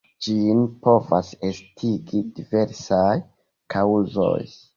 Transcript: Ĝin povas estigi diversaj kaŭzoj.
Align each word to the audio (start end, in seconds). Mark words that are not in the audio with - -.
Ĝin 0.27 0.61
povas 0.85 1.29
estigi 1.49 2.23
diversaj 2.41 3.03
kaŭzoj. 3.77 4.35